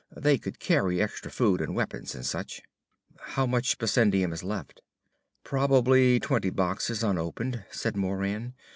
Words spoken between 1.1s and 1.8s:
food and